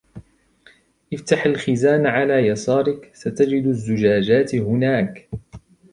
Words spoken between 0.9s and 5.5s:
افتح الخزانة على يسارك، ستجد الزجاجات هناك